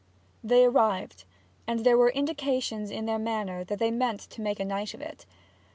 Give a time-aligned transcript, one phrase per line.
[0.43, 1.25] They arrived,
[1.67, 5.01] and there were indications in their manner that they meant to make a night of
[5.01, 5.27] it.